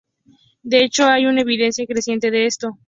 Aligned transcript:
De 0.63 0.83
hecho, 0.83 1.05
hay 1.05 1.27
una 1.27 1.41
evidencia 1.41 1.85
creciente 1.85 2.31
de 2.31 2.47
esto. 2.47 2.71